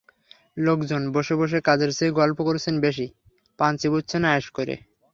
লোকজন 0.57 1.01
বসে 1.15 1.35
বসে 1.35 1.57
কাজের 1.61 1.91
চেয়ে 1.93 2.17
গল্প 2.19 2.37
করছেন 2.43 2.75
বেশি, 2.79 3.05
পান 3.59 3.73
চিবুচ্ছেন 3.77 4.21
আয়েশ 4.25 4.47
করে। 4.57 4.75